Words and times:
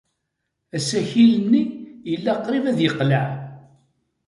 Asakal-nni 0.75 1.63
yella 2.09 2.33
qrib 2.43 2.65
ad 2.71 2.79
yeqleɛ. 2.81 3.25